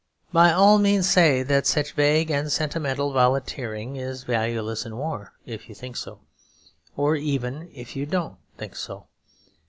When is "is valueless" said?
3.97-4.83